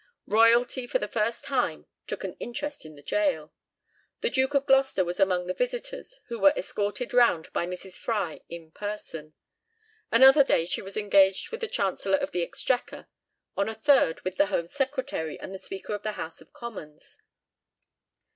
Royalty 0.25 0.87
for 0.87 0.97
the 0.97 1.07
first 1.07 1.45
time 1.45 1.85
took 2.07 2.23
an 2.23 2.35
interest 2.39 2.87
in 2.87 2.95
the 2.95 3.03
gaol. 3.03 3.53
The 4.21 4.31
Duke 4.31 4.55
of 4.55 4.65
Gloucester 4.65 5.05
was 5.05 5.19
among 5.19 5.45
the 5.45 5.53
visitors, 5.53 6.19
and 6.27 6.41
was 6.41 6.53
escorted 6.57 7.13
round 7.13 7.53
by 7.53 7.67
Mrs. 7.67 7.99
Fry 7.99 8.41
in 8.49 8.71
person. 8.71 9.35
Another 10.11 10.43
day 10.43 10.65
she 10.65 10.81
was 10.81 10.97
engaged 10.97 11.51
with 11.51 11.61
the 11.61 11.67
Chancellor 11.67 12.17
of 12.17 12.31
the 12.31 12.41
Exchequer; 12.41 13.09
on 13.55 13.69
a 13.69 13.75
third 13.75 14.21
with 14.21 14.37
the 14.37 14.47
Home 14.47 14.65
Secretary 14.65 15.39
and 15.39 15.53
the 15.53 15.59
Speaker 15.59 15.93
of 15.93 16.01
the 16.01 16.13
House 16.13 16.41
of 16.41 16.51
Commons. 16.51 17.19